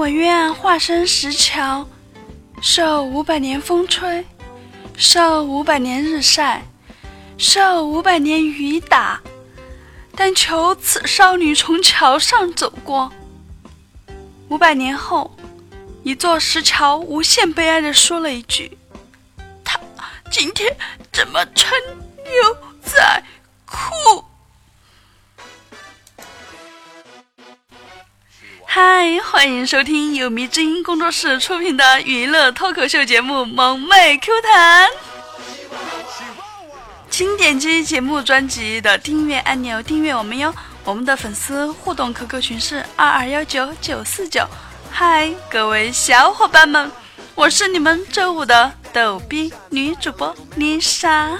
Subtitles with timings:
[0.00, 1.86] 我愿化身石桥，
[2.62, 4.24] 受五百年风吹，
[4.96, 6.64] 受五百年日晒，
[7.36, 9.20] 受五百年雨打，
[10.16, 13.12] 但求此少女从桥上走过。
[14.48, 15.36] 五百年后，
[16.02, 18.78] 一座石桥无限悲哀地说了一句
[19.62, 19.78] ：“他
[20.30, 20.74] 今天
[21.12, 21.78] 怎么穿
[22.24, 23.22] 牛仔
[23.66, 24.24] 裤？”
[28.72, 34.88] 嗨，欢迎收听由迷之音工作室出品的娱乐脱口秀节目《萌妹 Q 弹》，
[37.10, 40.54] 请点击节目专辑的订阅按钮订阅我们哟。
[40.84, 44.46] 我们的粉丝互动 QQ 群是二二幺九九四九。
[44.88, 46.92] 嗨，各位小伙伴们，
[47.34, 51.36] 我是你们周五的逗逼女主播丽莎。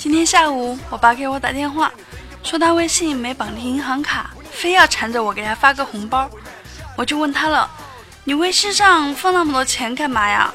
[0.00, 1.92] 今天下午，我爸给我打电话，
[2.42, 6.26] 说他微信没绑定银行卡，非要缠着我给他发个红包。
[6.96, 7.70] 我就问他了
[8.24, 10.50] ：“你微信上放那么多钱干嘛呀？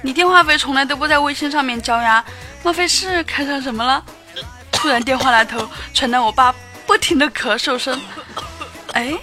[0.00, 2.24] 你电话费从来都不在微信上面交呀？
[2.62, 4.02] 莫非是看上什么了？”
[4.72, 6.54] 突然电话那头传来我爸
[6.86, 8.00] 不停的咳嗽声。
[8.94, 9.14] 哎，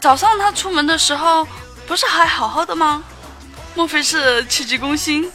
[0.00, 1.44] 早上他出门的时候
[1.84, 3.02] 不是还好好的吗？
[3.74, 5.28] 莫非是气急攻心，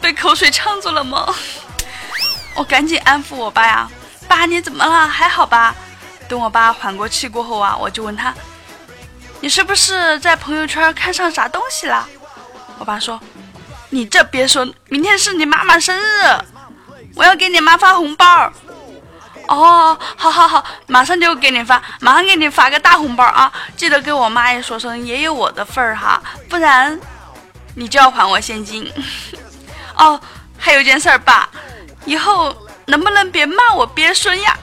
[0.00, 1.32] 被口水呛住了吗？
[2.54, 3.88] 我赶紧安抚我爸呀，
[4.28, 5.06] 爸你怎么了？
[5.06, 5.74] 还好吧？
[6.28, 8.32] 等我爸缓过气过后啊，我就问他，
[9.40, 12.06] 你是不是在朋友圈看上啥东西了？
[12.78, 13.20] 我爸说，
[13.88, 16.38] 你这别说，明天是你妈妈生日，
[17.14, 18.52] 我要给你妈发红包。
[19.48, 23.52] 哦，好好好，马上就给你发，马上给你发个大红包啊！
[23.76, 27.00] 记得给我妈也说声，也有我的份儿哈，不然
[27.74, 28.88] 你就要还我现金。
[29.98, 30.20] 哦，
[30.56, 31.48] 还有件事儿，爸。
[32.04, 32.54] 以后
[32.86, 34.58] 能不能别骂我鳖孙呀？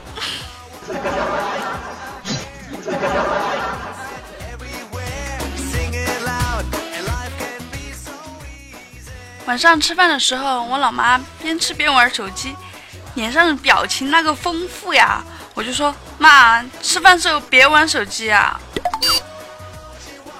[9.46, 12.54] 晚上吃饭的时候，我老妈边吃边玩手机，
[13.14, 15.24] 脸上的表情那个丰富呀，
[15.54, 18.60] 我就说妈，吃饭时候别玩手机啊。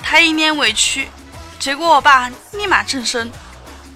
[0.03, 1.09] 她一脸委屈，
[1.59, 3.33] 结果我爸立马正身，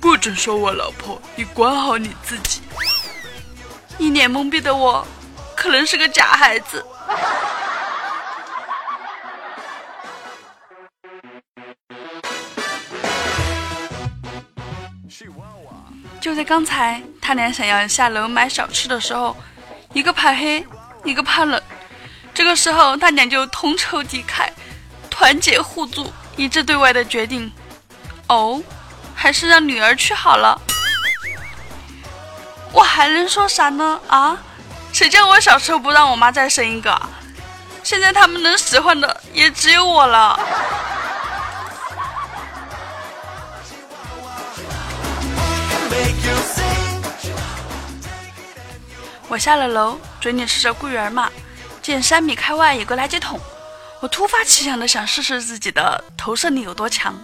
[0.01, 2.62] 不准说我老婆，你管好你自己。
[4.03, 5.07] 一脸懵逼的我，
[5.57, 6.85] 可能是个假孩子。
[16.21, 19.37] 就在刚才，他俩想要下楼买小吃的时候，
[19.93, 20.67] 一个怕黑，
[21.05, 21.63] 一个怕冷。
[22.35, 24.49] 这个时候，他俩就同仇敌忾，
[25.09, 27.53] 团结互助，一致对外的决定：
[28.27, 28.61] 哦，
[29.15, 30.61] 还是让女儿去好了。
[32.73, 34.01] 我还能说啥呢？
[34.09, 34.37] 啊，
[34.93, 37.01] 谁叫我小时候不让我妈再生一个？
[37.83, 40.39] 现在他们能使唤的也只有我了。
[49.29, 51.31] 我下了楼，嘴里吃着桂圆嘛，
[51.81, 53.41] 见三米开外有个垃圾桶，
[54.01, 57.15] 我突发奇想的想试试自己的投射力有多强，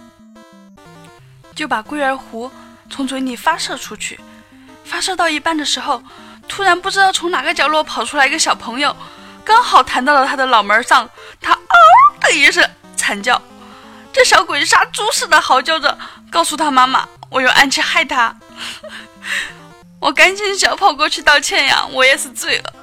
[1.55, 2.51] 就把桂圆糊
[2.89, 4.19] 从嘴里发射出去。
[4.89, 6.01] 发射到一半的时候，
[6.47, 8.93] 突然不知道从哪个角落跑出来一个小朋友，
[9.45, 11.07] 刚好弹到了他的脑门上，
[11.39, 11.59] 他嗷
[12.21, 12.67] 的一声
[12.97, 13.39] 惨叫，
[14.11, 15.95] 这小鬼杀猪似的嚎叫着，
[16.31, 18.35] 告诉他妈妈：“我用暗器害他。
[20.01, 22.73] ”我赶紧小跑过去道歉呀，我也是醉了。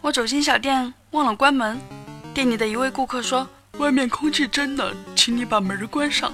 [0.00, 1.80] 我走进小店，忘了关门，
[2.34, 3.46] 店里的一位顾客说。
[3.78, 6.32] 外面空气真冷，请你把门关上。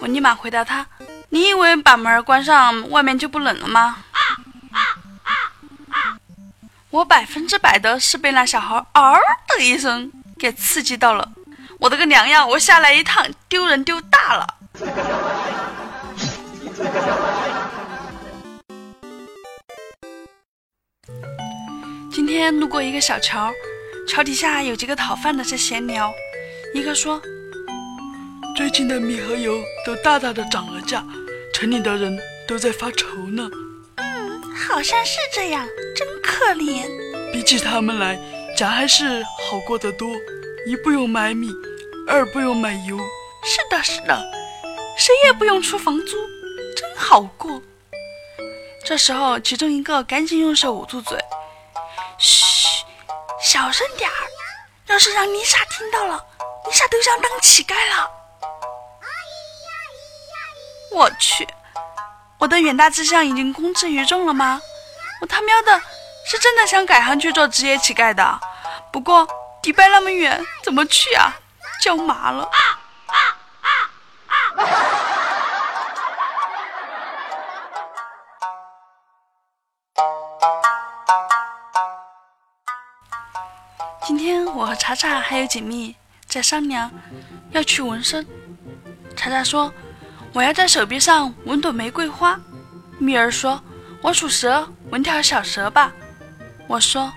[0.00, 0.86] 我立马回答他
[1.30, 3.96] ：“你以为把门关上，外面就不冷了吗？”
[6.90, 9.18] 我百分之百的是被那小孩嗷
[9.48, 11.32] 的一声给刺激到了。
[11.78, 12.44] 我的个娘呀！
[12.44, 14.54] 我下来一趟，丢人丢大了。
[22.12, 23.50] 今天路过一个小桥，
[24.06, 26.12] 桥底下有几个讨饭的在闲聊。
[26.74, 27.20] 一个说
[28.56, 31.04] ：“最近的米和油都大大的涨了价，
[31.52, 33.50] 城里的人都在发愁呢。
[33.96, 36.88] ”“嗯，好像是这样，真可怜。
[37.30, 38.18] ”“比起他们来，
[38.56, 40.08] 咱还是好过得多。
[40.66, 41.50] 一不用买米，
[42.08, 42.96] 二不用买油。
[43.44, 44.18] ”“是的，是的，
[44.96, 46.16] 谁也不用出房租，
[46.74, 47.60] 真好过。”
[48.82, 51.18] 这时候，其中一个赶紧用手捂住嘴
[52.18, 52.84] ：“嘘，
[53.42, 54.14] 小声点儿，
[54.88, 56.24] 要是让妮莎听到了。”
[56.72, 58.10] 下都想当乞丐了。
[60.90, 61.46] 我去，
[62.38, 64.60] 我的远大志向已经公之于众了吗？
[65.20, 65.80] 我他喵的，
[66.26, 68.40] 是真的想改行去做职业乞丐的。
[68.92, 69.26] 不过
[69.62, 71.34] 迪拜那么远，怎么去啊？
[71.80, 72.50] 脚麻了。
[84.04, 85.96] 今天我和查查还有锦觅
[86.32, 86.90] 在商量
[87.50, 88.26] 要去纹身。
[89.14, 89.70] 查查说
[90.32, 92.40] 我要在手臂上纹朵玫瑰花，
[92.98, 93.62] 蜜儿说
[94.00, 95.92] 我属蛇，纹条小蛇吧。
[96.66, 97.12] 我说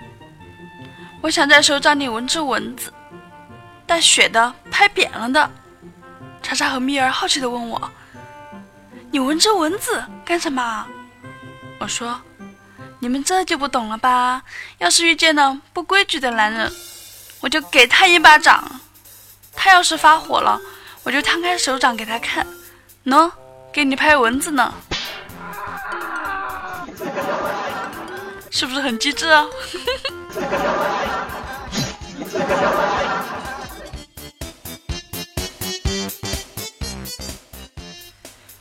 [1.22, 2.92] 我想在手掌里纹只蚊子，
[3.86, 5.50] 带血的，拍扁了的。
[6.42, 7.90] 查查和蜜儿好奇的问我
[9.10, 10.86] ：“你纹只蚊子干什么？”
[11.80, 12.20] 我说。
[12.98, 14.42] 你们这就不懂了吧？
[14.78, 16.72] 要是遇见了不规矩的男人，
[17.40, 18.75] 我就给他一巴掌。
[19.66, 20.60] 他要是发火了，
[21.02, 22.46] 我就摊开手掌给他看，
[23.04, 23.28] 喏，
[23.72, 24.72] 给你拍蚊子呢，
[28.48, 29.44] 是不是很机智啊？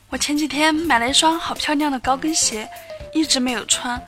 [0.10, 2.68] 我前几天买了一双好漂亮的高跟鞋，
[3.14, 4.02] 一直没有穿。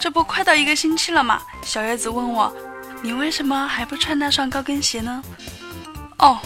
[0.00, 1.42] 这不快到一个星期了吗？
[1.62, 2.50] 小叶子问我
[3.04, 5.22] ：“你为什么还不穿那双高跟鞋呢？”
[6.22, 6.38] 哦，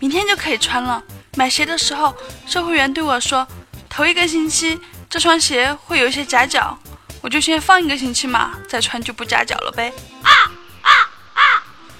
[0.00, 1.02] 明天就可以穿了。
[1.36, 3.46] 买鞋的时候，售货员对我说
[3.88, 4.80] ：“头一个星期
[5.10, 6.76] 这双鞋会有一些夹脚，
[7.20, 9.92] 我就先放一个星期嘛，再穿就不夹脚了呗。”
[10.24, 10.32] 啊
[10.80, 10.90] 啊
[11.34, 11.42] 啊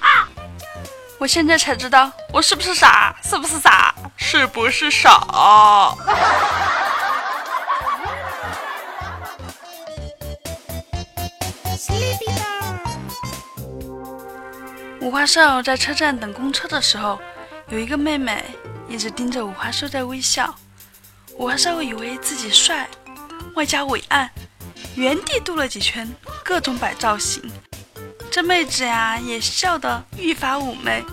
[0.00, 0.28] 啊！
[1.18, 3.14] 我现在才知道，我是不是傻？
[3.22, 3.94] 是不是傻？
[4.16, 5.10] 是不是傻？
[15.20, 17.20] 花兽在车站等公车的时候，
[17.68, 18.42] 有一个妹妹
[18.88, 20.54] 一直盯着五花兽在微笑。
[21.36, 22.88] 五花兽以为自己帅，
[23.54, 24.30] 外加伟岸，
[24.94, 26.10] 原地度了几圈，
[26.42, 27.42] 各种摆造型。
[28.30, 31.04] 这妹子呀，也笑得愈发妩媚。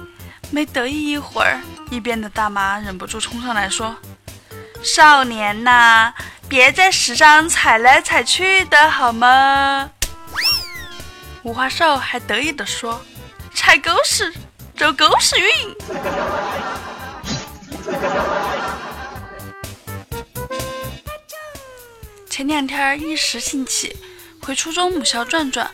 [0.51, 1.59] 没得意一会儿，
[1.91, 3.93] 一边的大妈忍不住冲上来说
[4.81, 6.13] ：“少年呐，
[6.47, 9.91] 别在石上踩来踩去的好吗？”
[11.43, 13.01] 五花兽还得意地说。
[13.57, 14.31] 踩狗屎，
[14.77, 15.75] 走狗屎运。
[22.29, 23.97] 前两天一时兴起，
[24.43, 25.69] 回初中母校转转，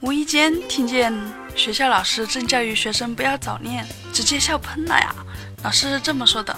[0.00, 1.14] 无意间听见
[1.54, 5.14] 学校老师正教育学生不要早恋，直接笑喷了呀！
[5.62, 6.56] 老师是这么说的：“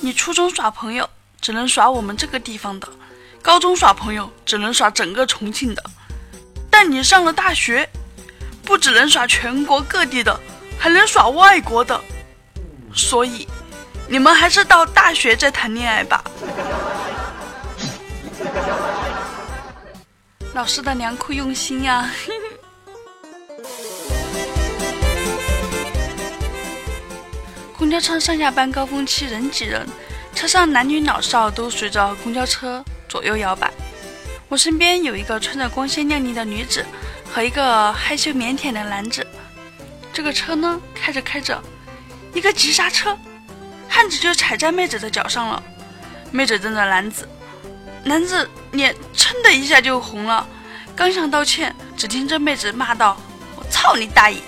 [0.00, 1.08] 你初中耍朋友
[1.42, 2.88] 只能耍我们这个地方的，
[3.42, 5.84] 高中耍朋友只能耍整个重庆的，
[6.70, 7.86] 但你上了大学。”
[8.68, 10.38] 不只能耍全国各地的，
[10.78, 11.98] 还能耍外国的，
[12.94, 13.48] 所以
[14.06, 16.22] 你们还是到大学再谈恋爱吧。
[20.52, 22.10] 老师的良苦用心呀！
[27.78, 29.88] 公交车上下班高峰期人挤人，
[30.34, 33.72] 车上男女老少都随着公交车左右摇摆。
[34.50, 36.84] 我身边有一个穿着光鲜亮丽的女子。
[37.32, 39.26] 和一个害羞腼腆的男子，
[40.12, 41.62] 这个车呢开着开着，
[42.34, 43.16] 一个急刹车，
[43.88, 45.62] 汉子就踩在妹子的脚上了。
[46.30, 47.28] 妹子瞪着男子，
[48.04, 50.46] 男子脸噌的一下就红了，
[50.96, 53.16] 刚想道歉，只听这妹子骂道
[53.56, 54.40] ：“我操你大爷！”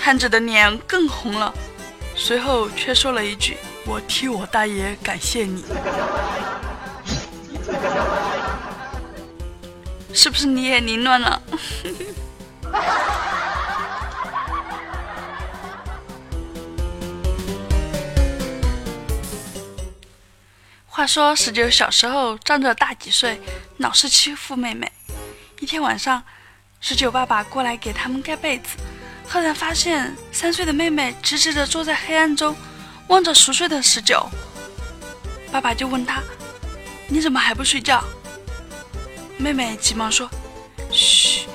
[0.00, 1.54] 汉子的脸更红了，
[2.14, 3.56] 随后却说了一句
[3.86, 5.64] ：“我替我大爷感谢你。”
[10.14, 11.42] 是不是你也凌乱了？
[20.86, 23.40] 话说十九小时候仗着大几岁，
[23.78, 24.90] 老是欺负妹妹。
[25.58, 26.22] 一天晚上，
[26.80, 28.76] 十九爸爸过来给他们盖被子，
[29.28, 32.56] 赫然发现三岁的妹妹直直的坐在黑暗中，
[33.08, 34.26] 望着熟睡的十九。
[35.50, 36.22] 爸爸就问他
[37.10, 38.02] ：“你怎么还不睡觉？”
[39.36, 40.30] 妹妹急忙说
[40.90, 41.46] ：“嘘，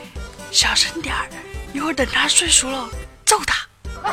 [0.52, 1.28] 小声点儿，
[1.74, 2.88] 一会儿等他睡熟了，
[3.26, 3.68] 揍他。”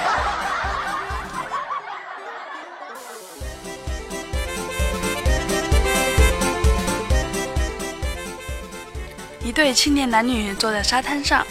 [9.44, 11.46] 一对青年男女坐在沙滩上，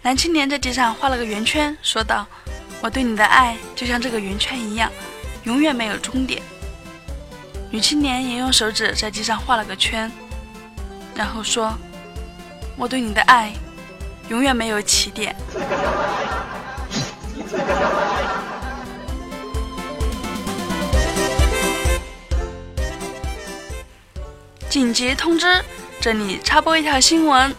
[0.00, 2.26] 男青年在地上画了个圆圈，说道
[2.80, 4.90] ：“我对你的爱就像这个圆圈一样，
[5.42, 6.40] 永远没有终点。”
[7.70, 10.12] 女青年也用手指在地上画了个圈。
[11.14, 11.72] 然后说
[12.76, 13.52] ：“我对你的爱，
[14.28, 15.34] 永远没有起点。”
[24.68, 25.62] 紧急通知！
[26.00, 27.54] 这里插播一条新闻：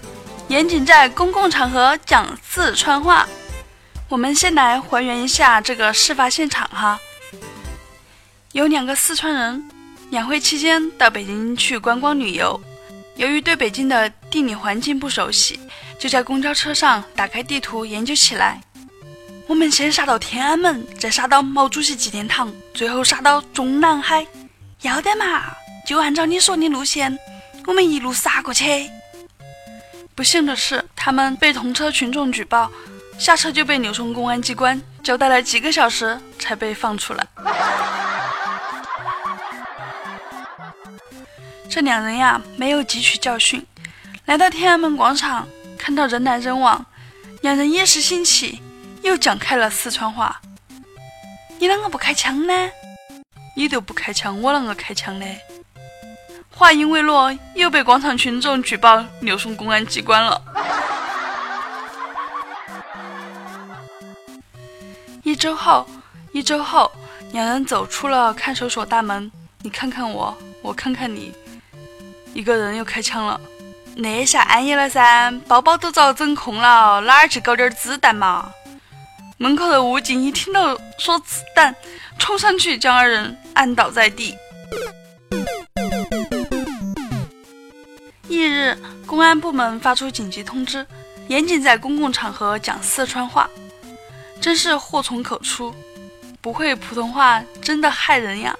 [0.50, 3.26] 严谨在公共场合讲四川话。
[4.10, 7.00] 我们先来还原一下这个事发现场哈。
[8.52, 9.64] 有两个四川人，
[10.10, 12.62] 两会期间到北京去观光旅游，
[13.16, 15.60] 由于对北京的地理环境不熟悉，
[15.98, 18.62] 就在公交车上打开地图研究起来。
[19.48, 24.26] 我们先杀到天安门，再杀到毛主席纪念堂，最后杀到中南海。
[24.82, 25.44] 要得嘛，
[25.88, 27.18] 就按照你说的路线，
[27.66, 28.90] 我们一路杀过去。
[30.14, 32.72] 不幸的是，他们被同车群众举报。
[33.18, 37.26] 下车就被扭送公安机关，交代了几个小时才被放出来。
[41.76, 43.68] 这两人呀，没有汲取教训，
[44.28, 45.46] 来到天安门广场，
[45.78, 46.86] 看到人来人往，
[47.42, 48.62] 两人一时兴起，
[49.02, 50.40] 又讲开了四川话。
[51.60, 52.54] 你啷个不开枪呢？
[53.58, 55.26] 你都不开枪，我啷个开枪呢？
[56.50, 60.42] 话音未落，又被广场群众举报，扭送公安机关了。
[65.24, 65.86] 一周后，
[66.32, 66.90] 一周后，
[67.34, 69.30] 两人走出了看守所大门。
[69.62, 71.34] 你看看我，我看看你，
[72.36, 73.40] 一个人又开枪了。
[73.96, 78.52] 那下安逸了噻，包包都遭整空了，哪儿去搞点子弹嘛？
[79.38, 81.74] 门口的武警一听到说子弹，
[82.20, 84.36] 冲上去将二人按倒在地。
[88.28, 90.86] 翌日，公安部门发出紧急通知，
[91.30, 93.50] 严禁在公共场合讲四川话。
[94.42, 95.74] 真是祸从口出，
[96.42, 98.54] 不会普通话真的害人呀！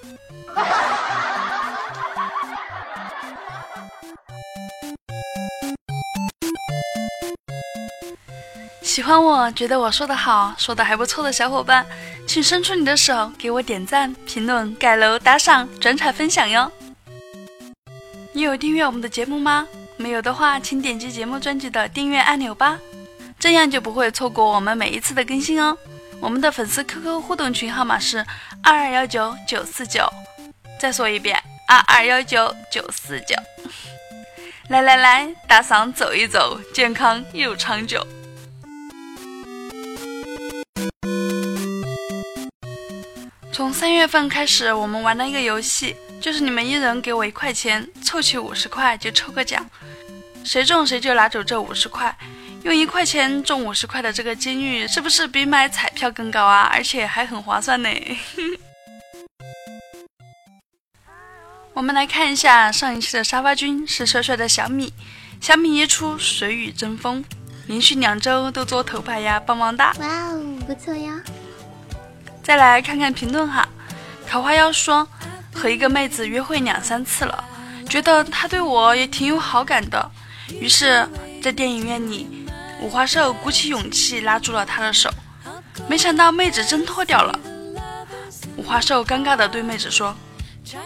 [8.96, 11.84] 喜欢我觉得我说的好，说的还不错的小伙伴，
[12.26, 16.72] 请伸出你的手给我点赞、评论、盖楼、打赏、转采、分享哟！
[18.32, 19.68] 你有订阅我们的节目吗？
[19.98, 22.78] 没有的话，请点击节目专辑的订阅按钮吧。
[23.38, 25.76] 这样就不会错过我们每一次的更新哦。
[26.18, 28.24] 我们的粉丝 QQ 互动群号码是
[28.62, 30.10] 二二幺九九四九，
[30.80, 31.38] 再说一遍
[31.68, 33.36] 二二幺九九四九。
[34.70, 38.02] 来来来，打赏走一走，健康又长久。
[43.56, 49.66] 从三月份开始，我们玩了一个游戏，就是你们一人给我一块钱，凑齐五十块就抽个奖，
[50.44, 52.14] 谁中谁就拿走这五十块。
[52.64, 56.70] 用一块钱中五十块的这个几率，是不是比买彩票更高啊？
[56.70, 57.88] 而且还很划算呢。
[61.72, 64.92] 我们来看一下上一期的沙发君是帅帅的小米，
[65.40, 67.24] 小米一出水雨争锋，
[67.68, 69.94] 连续两周都做头牌呀，棒棒哒！
[69.98, 71.18] 哇哦，不错呀。
[72.46, 73.68] 再来看看评论哈，
[74.24, 75.04] 桃花妖说
[75.52, 77.44] 和一个妹子约会两三次了，
[77.88, 80.08] 觉得她对我也挺有好感的，
[80.60, 81.04] 于是，
[81.42, 82.46] 在电影院里。
[82.80, 85.10] 五花兽鼓起勇气拉住了她的手，
[85.88, 87.36] 没想到妹子挣脱掉了。
[88.56, 90.14] 五花兽尴尬地对妹子说：“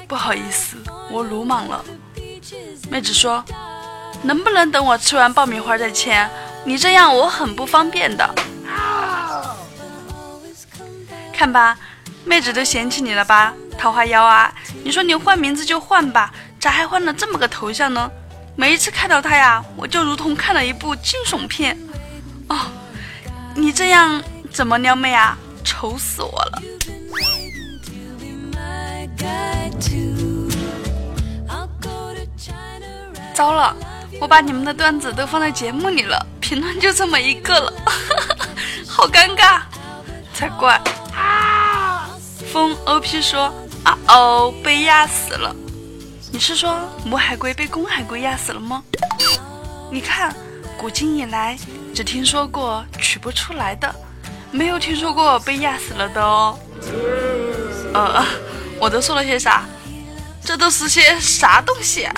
[0.09, 0.79] 不好意思，
[1.11, 1.85] 我鲁莽了。”
[2.89, 3.45] 妹子说
[4.25, 6.27] ：“能不能等我吃完爆米花再签？
[6.65, 8.35] 你这样我很不方便的。”
[11.41, 11.75] 看吧，
[12.23, 13.55] 妹子都嫌弃你了吧？
[13.79, 14.53] 桃花妖啊，
[14.85, 16.31] 你说你换名字就换吧，
[16.61, 18.11] 咋还换了这么个头像呢？
[18.57, 21.75] 每一次看到他呀，我就如同看了一部惊悚片。
[22.51, 22.59] 哦，
[23.55, 25.39] 你这样怎么撩妹啊？
[25.65, 26.63] 愁死我了！
[33.33, 33.75] 糟了，
[34.21, 37.73] 我把你们的段子都放在节目里了，评论就这么一个了，
[38.87, 39.63] 好尴尬，
[40.35, 40.79] 才怪！
[42.53, 43.53] 风 OP 说：
[43.85, 45.55] 啊哦，被压死了。
[46.33, 48.83] 你是说母海龟被公海龟压死了吗？
[49.91, 50.35] 你看，
[50.77, 51.57] 古今以来
[51.95, 53.95] 只听说过取不出来的，
[54.51, 56.59] 没有听说过被压死了的哦。
[57.95, 58.27] 呃，
[58.81, 59.65] 我都说了些啥？
[60.45, 62.15] 这都是些啥东西啊？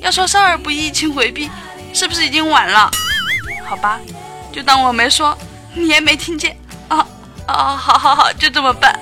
[0.00, 1.48] 要说少儿不宜，请回避，
[1.92, 2.90] 是不是已经晚了？
[3.64, 4.00] 好吧，
[4.52, 5.36] 就当我没说，
[5.72, 6.56] 你也没听见。
[7.46, 8.98] 啊啊，好好好，就这么办。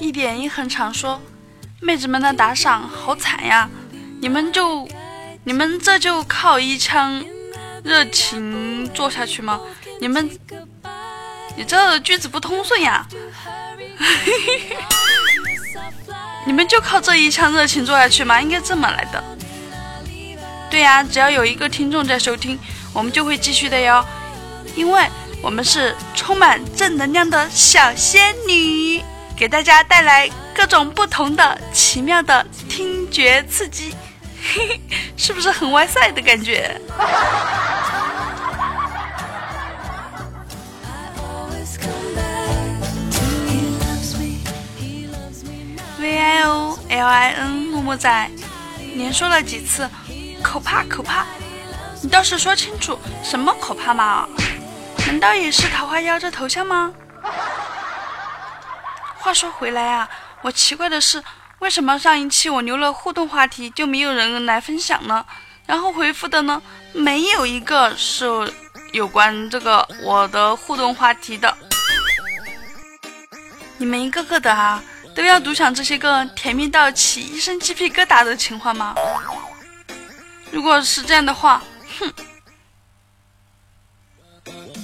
[0.00, 1.20] 一点一横常说，
[1.80, 3.68] 妹子们的打赏好惨呀！
[4.20, 4.88] 你们就，
[5.44, 7.22] 你们这就靠一腔
[7.84, 9.60] 热情做下去吗？
[10.00, 10.30] 你们，
[11.56, 13.06] 你这句子不通顺呀！
[16.48, 18.40] 你们就靠这一腔热情做下去吗？
[18.40, 19.22] 应该这么来的。
[20.70, 22.58] 对呀，只要有一个听众在收听，
[22.94, 24.02] 我们就会继续的哟，
[24.74, 25.06] 因为
[25.42, 29.04] 我们是充满正能量的小仙女，
[29.36, 33.94] 给大家带来各种不同的奇妙的听觉刺激，
[34.42, 34.80] 嘿嘿，
[35.18, 36.80] 是不是很哇塞的感觉
[46.98, 48.30] L I N 木木仔，
[48.96, 49.88] 连说了几次，
[50.42, 51.24] 可怕可怕！
[52.02, 54.28] 你倒是说清楚，什么可怕嘛？
[55.06, 56.92] 难道也是桃花妖这头像吗？
[59.16, 60.08] 话说回来啊，
[60.42, 61.22] 我奇怪的是，
[61.60, 65.24] 为什么上一期我留了互动话题就没有人来分享呢？
[65.66, 66.60] 然后回复的呢，
[66.92, 68.26] 没有一个是
[68.92, 71.56] 有关这个我的互动话题的。
[73.76, 74.82] 你们一个个的啊！
[75.18, 78.94] 都要独享这些个甜蜜到起一身鸡皮疙瘩的情话吗？
[80.52, 81.60] 如果是这样的话，
[81.98, 82.12] 哼，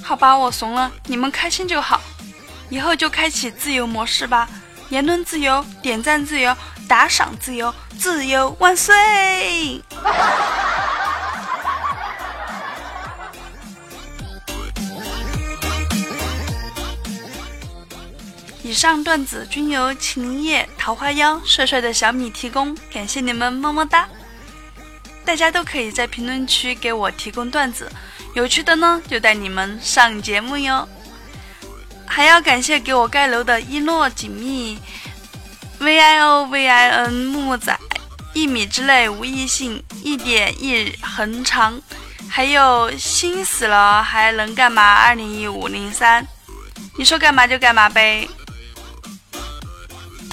[0.02, 2.00] 好吧，我怂了，你们开心就好，
[2.68, 4.48] 以后就开启自由模式吧，
[4.88, 6.56] 言论自由，点赞自由，
[6.88, 8.92] 打赏自由，自由万岁！
[18.74, 24.08] 上段子均由秦叶、桃花妖、帅帅的小米提供，感谢你们，么么哒！
[25.24, 27.90] 大家都可以在评论区给我提供段子，
[28.34, 30.86] 有趣的呢就带你们上节目哟。
[32.04, 34.78] 还要感谢给我盖楼的一诺锦觅、
[35.78, 37.78] V I O V I N 木木仔、
[38.34, 41.80] 一米之内无异性、一点一横长，
[42.28, 44.94] 还有心死了还能干嘛？
[44.94, 46.26] 二零一五零三，
[46.98, 48.28] 你说干嘛就干嘛呗。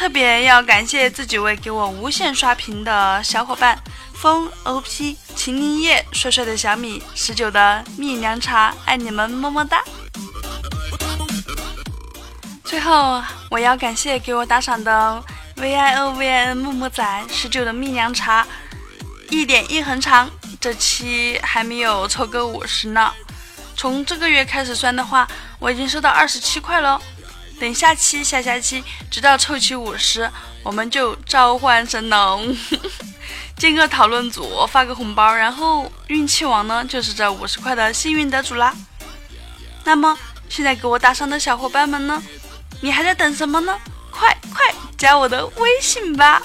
[0.02, 3.78] 特别要感谢这几位给我无限刷屏的小伙伴：
[4.16, 9.84] 风 OP、秦林叶、帅帅的小米、十九的蜜凉茶，爱你们，么么哒！
[12.64, 15.24] 最后，我要感谢给我打赏的
[15.58, 18.48] V I O V I N 木木仔、十九的蜜凉茶、
[19.30, 20.28] 一点一横长，
[20.60, 23.14] 这期还没有凑够五十呢。
[23.78, 25.28] 从这个月开始算的话，
[25.60, 27.00] 我已经收到二十七块了。
[27.62, 30.28] 等下期、下下期，直到凑齐五十，
[30.64, 32.58] 我们就召唤神龙，
[33.56, 38.74] 建个讨论组，发个红包，然后运气王呢，就是这五十块的幸运得主啦。
[39.84, 40.18] 那么
[40.50, 42.24] 现在给我打赏的小伙伴们呢，
[42.82, 43.78] 你还在等什么呢？
[44.10, 46.42] 快快加我的微信吧！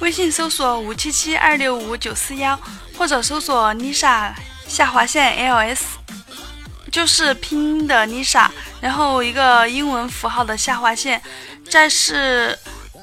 [0.00, 2.60] 微信搜索五七七二六五九四幺，
[2.98, 4.34] 或者搜索 Lisa
[4.68, 6.01] 下划线 ls。
[6.92, 8.46] 就是拼音的 Lisa，
[8.80, 11.20] 然后一个英文符号的下划线，
[11.68, 12.56] 再是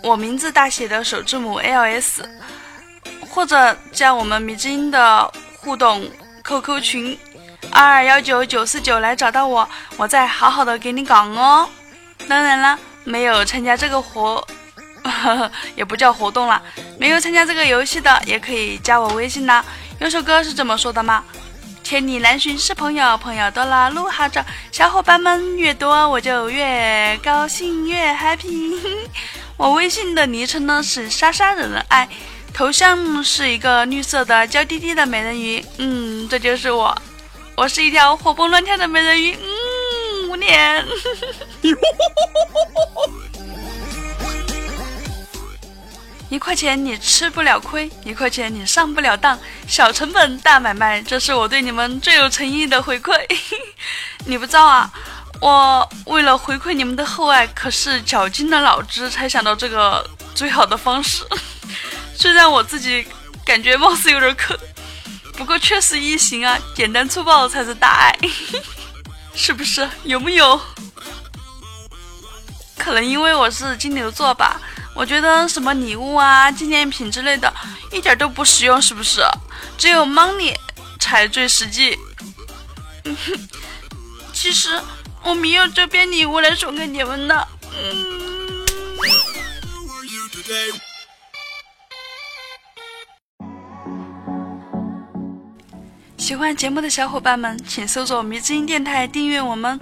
[0.03, 2.23] 我名字大写的首字母 ls，
[3.31, 6.07] 或者加我们迷之音的互动
[6.43, 7.19] QQ 群
[7.71, 11.67] 二二幺九九四九来找到我，我再好好的给你讲哦。
[12.27, 14.47] 当然了，没有参加这个活，
[15.75, 16.61] 也不叫活动了，
[16.99, 19.65] 没有参加这个游戏的也可以加我微信啦。
[19.99, 21.23] 有首歌是这么说的吗？
[21.89, 24.45] 千里难寻是朋友，朋友多了路好找。
[24.71, 28.77] 小伙伴们越多，我就越高兴，越 happy。
[29.57, 32.07] 我微信的昵称呢是莎莎惹人爱，
[32.53, 35.65] 头像是一个绿色的娇滴滴的美人鱼。
[35.79, 36.95] 嗯，这就是我，
[37.57, 39.33] 我是一条活蹦乱跳的美人鱼。
[39.33, 40.85] 嗯，无脸。
[46.29, 49.37] 一块钱你吃不了亏，一块钱你上不了当，
[49.67, 53.13] 小成本大买卖，这是我对你们最有诚意的回馈。
[54.25, 54.91] 你不知道啊，
[55.41, 61.25] 我为了回馈你们的厚爱，可是绞尽了脑汁才想到这个最好的方式。
[62.15, 63.07] 虽然我自己
[63.43, 64.55] 感觉貌似有点坑，
[65.35, 68.15] 不过确实一行啊，简单粗暴才是大爱，
[69.33, 69.89] 是不是？
[70.03, 70.61] 有没有？
[72.77, 74.61] 可能因为我是金牛座吧。
[74.99, 77.51] 我觉得什么礼物啊、纪念品之类的，
[77.89, 79.21] 一点都不实用，是不是？
[79.77, 80.53] 只有 money
[80.99, 81.97] 才最实际。
[84.33, 84.77] 其实
[85.23, 87.47] 我没有这边礼物来送给你们的。
[87.81, 88.19] 嗯。
[96.17, 99.79] 喜欢节目的小伙伴们，请搜索“迷之音电台”订阅我们，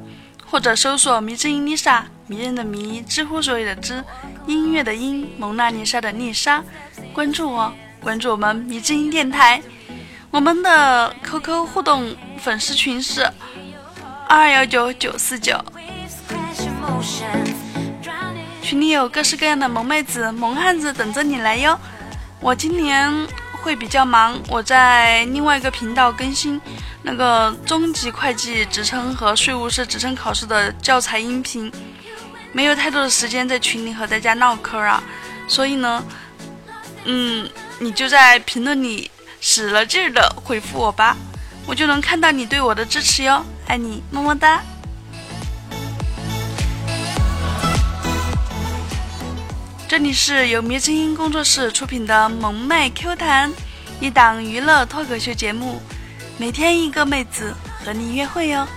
[0.49, 2.03] 或者搜索“迷之音 Lisa”。
[2.29, 4.03] 迷人的迷，知乎所有的知，
[4.47, 6.62] 音乐的音，蒙娜丽莎的丽莎，
[7.13, 9.62] 关注我，关注我们迷之音电台，
[10.29, 13.23] 我们的 QQ 互动粉丝群是
[14.27, 15.57] 二二幺九九四九，
[18.62, 21.79] 群里有各式各样的萌妹子、萌汉子等着你来哟。
[22.41, 23.10] 我今年
[23.61, 26.59] 会比较忙，我在另外一个频道更新
[27.01, 31.71] 那个中级会计职称和税务师职称考试的教材音频，
[32.53, 35.03] 没有太多的时间在群里和大家唠嗑啊。
[35.47, 36.03] 所以呢，
[37.05, 39.09] 嗯，你就在评论里
[39.41, 41.15] 使了劲儿的回复我吧，
[41.65, 43.45] 我就能看到你对我的支持哟。
[43.67, 44.61] 爱你，么么哒。
[49.88, 53.50] 这里是由迷之音工作室出品的萌妹 Q 弹，
[54.02, 55.82] 一档娱乐脱口秀节目，
[56.38, 58.67] 每天一个妹子和你约会哟。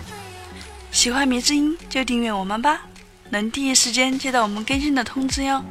[0.93, 2.83] 喜欢迷之音就订阅我们吧，
[3.29, 5.65] 能第一时间接到我们更新的通知哟。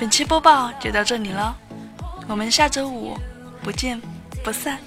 [0.00, 1.54] 本期播报就到这里了，
[2.26, 3.18] 我们下周五
[3.62, 4.00] 不见
[4.42, 4.78] 不散。